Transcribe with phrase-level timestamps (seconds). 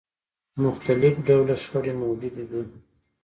[0.63, 2.61] مختلف ډوله شخړې موجودې دي.